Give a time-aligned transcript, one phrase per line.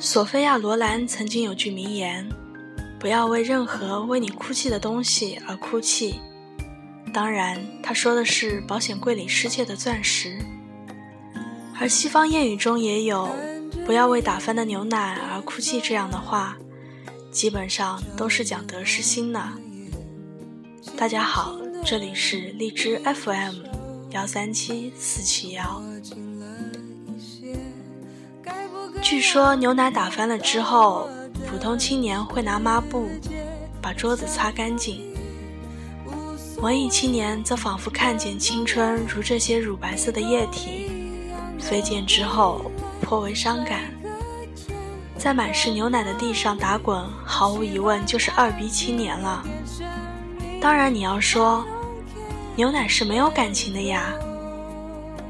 [0.00, 2.24] 索菲亚·罗兰曾经有句名言
[3.00, 6.20] ：“不要为任何为你哭泣的东西而哭泣。”
[7.12, 10.38] 当然，他说的是保险柜里失窃的钻石。
[11.80, 13.28] 而西方谚语中也有
[13.84, 16.56] “不要为打翻的牛奶而哭泣”这样的话，
[17.32, 19.42] 基本上都是讲得失心的。
[20.96, 23.54] 大家好，这里是荔枝 FM
[24.10, 25.82] 幺三七四七幺。
[29.08, 31.08] 据说牛奶打翻了之后，
[31.50, 33.08] 普通青年会拿抹布
[33.80, 35.00] 把桌子擦干净，
[36.58, 40.90] 文艺青年则仿佛看见青春如这些乳白色的液体
[41.58, 43.80] 飞溅之后，颇为伤感。
[45.16, 49.42] 在满是牛奶的地上打滚，毫无疑问就是二逼青年了。
[50.60, 51.64] 当然，你要说
[52.54, 54.12] 牛奶是没有感情的呀，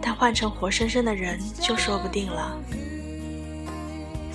[0.00, 2.58] 但换成活生生的人就说不定了。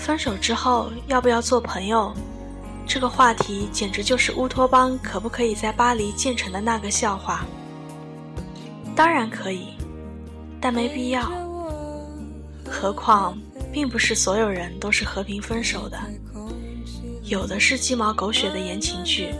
[0.03, 2.13] 分手之后要不要做朋友？
[2.85, 7.45] 这个话题简直就是乌托邦可不可以在巴黎建成的那个笑话。
[8.93, 9.69] 当然可以，
[10.59, 11.31] 但没必要。
[12.69, 13.37] 何况，
[13.71, 15.97] 并不是所有人都是和平分手的，
[17.23, 19.33] 有的是鸡毛狗血的言情剧，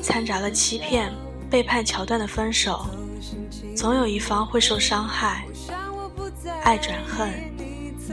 [0.00, 1.12] 掺杂了欺骗、
[1.50, 2.86] 背叛桥段的分手，
[3.76, 5.44] 总有一方会受伤害，
[6.62, 7.52] 爱转恨。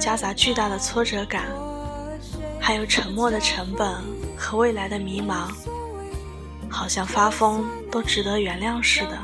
[0.01, 1.45] 夹杂巨大的挫折感，
[2.59, 3.87] 还有沉默的成本
[4.35, 5.51] 和未来的迷茫，
[6.67, 9.15] 好像发疯都值得原谅似的。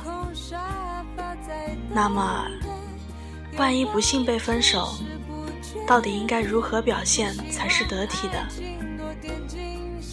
[1.89, 2.45] 那么，
[3.57, 4.93] 万一不幸被分手，
[5.87, 8.47] 到底应该如何表现才是得体的？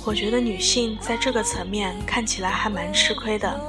[0.02, 3.60] 我觉得女性在这个层面看起来还蛮吃亏的。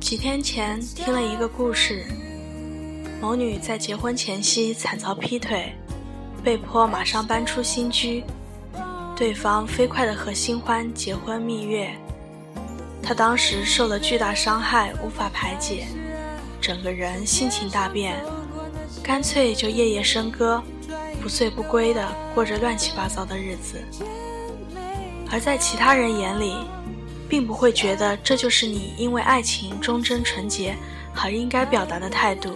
[0.00, 2.04] 几天前听了一个故事。
[3.20, 5.72] 某女在结婚前夕惨遭劈腿，
[6.44, 8.22] 被迫马上搬出新居，
[9.16, 11.90] 对方飞快地和新欢结婚蜜月，
[13.02, 15.86] 她当时受了巨大伤害，无法排解，
[16.60, 18.22] 整个人心情大变，
[19.02, 20.62] 干脆就夜夜笙歌，
[21.22, 23.82] 不醉不归地过着乱七八糟的日子。
[25.32, 26.54] 而在其他人眼里，
[27.28, 30.76] 并不会觉得这就是你因为爱情忠贞纯洁
[31.20, 32.52] 而应该表达的态度。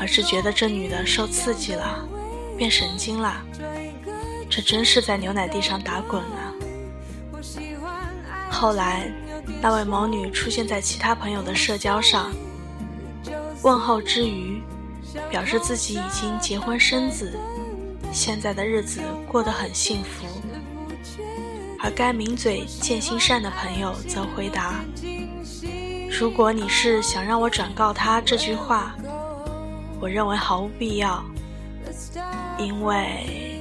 [0.00, 2.06] 而是觉得这女的受刺激了，
[2.56, 3.42] 变神经了，
[4.48, 6.54] 这真是在牛奶地上打滚啊！
[8.50, 9.12] 后来，
[9.60, 12.32] 那位某女出现在其他朋友的社交上，
[13.62, 14.62] 问候之余，
[15.30, 17.38] 表示自己已经结婚生子，
[18.12, 20.26] 现在的日子过得很幸福。
[21.80, 24.84] 而该抿嘴见心善的朋友则回答
[26.10, 28.94] ：“如果你是想让我转告他这句话。”
[30.00, 31.24] 我认为毫无必要，
[32.58, 33.58] 因为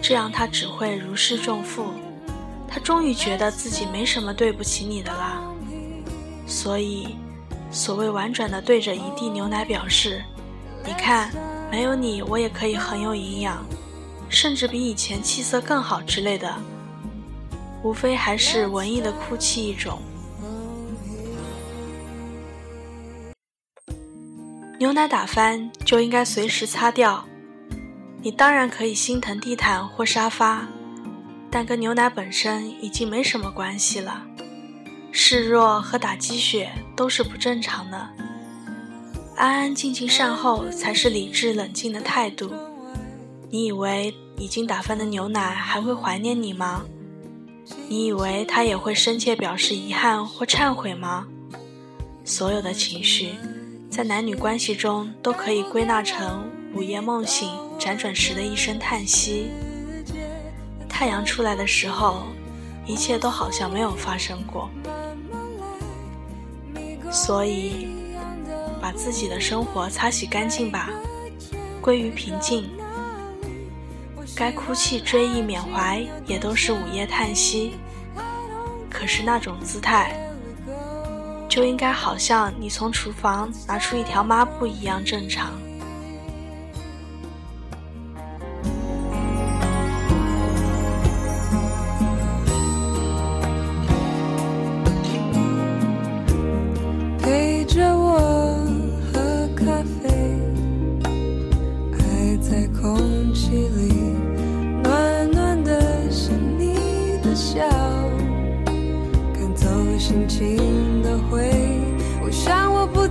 [0.00, 1.92] 这样他只会如释重负。
[2.68, 5.42] 他终于觉得自己没什么对不起你的啦。
[6.46, 7.16] 所以，
[7.70, 10.22] 所谓婉转的对着一地牛奶表示
[10.84, 11.30] ：“你看，
[11.70, 13.64] 没有你，我也可以很有营养，
[14.28, 16.54] 甚至比以前气色更好之类的。”
[17.82, 19.98] 无非还是文艺的哭泣一种。
[24.88, 27.22] 牛奶打翻就应该随时擦掉。
[28.22, 30.66] 你当然可以心疼地毯或沙发，
[31.50, 34.24] 但跟牛奶本身已经没什么关系了。
[35.12, 38.08] 示弱和打鸡血都是不正常的。
[39.36, 42.50] 安安静静善后才是理智冷静的态度。
[43.50, 46.82] 你以为已经打翻的牛奶还会怀念你吗？
[47.90, 51.26] 你以为他也会深切表示遗憾或忏悔吗？
[52.24, 53.34] 所有的情绪。
[53.90, 59.50] 在男女关系中，都可以归纳成午夜梦醒、辗转时的一声叹息。
[60.88, 62.24] 太阳出来的时候，
[62.86, 64.70] 一切都好像没有发生过。
[67.10, 67.88] 所以，
[68.80, 70.90] 把自己的生活擦洗干净吧，
[71.80, 72.68] 归于平静。
[74.36, 77.72] 该哭泣、追忆、缅怀，也都是午夜叹息。
[78.90, 80.27] 可是那种姿态。
[81.48, 85.50] 就应该好像你从厨房拿出一条抹布一样正常。
[97.18, 98.18] 陪着我
[99.12, 99.64] 喝咖
[100.00, 100.38] 啡，
[101.92, 104.14] 爱在空气里
[104.82, 106.74] 暖暖的，像你
[107.22, 107.60] 的笑，
[109.34, 109.66] 赶走
[109.98, 110.67] 心情。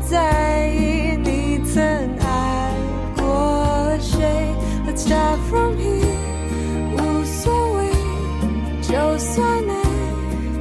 [0.09, 1.83] 在意你曾
[2.19, 2.71] 爱
[3.17, 4.23] 过谁。
[4.87, 6.05] Let's start from here，
[6.95, 7.91] 无所谓，
[8.81, 9.73] 就算你，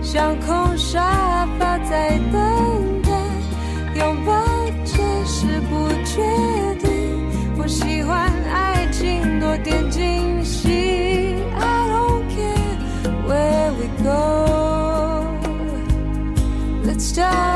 [0.03, 3.11] 像空沙发在等待，
[3.95, 4.33] 拥抱
[4.85, 6.23] 只是不确
[6.81, 6.91] 定。
[7.57, 11.37] 我喜欢爱情多点惊喜。
[11.59, 12.77] I don't care
[13.29, 15.45] where we go，Let's
[17.15, 17.56] start。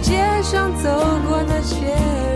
[0.00, 0.88] 街上走
[1.28, 2.31] 过那些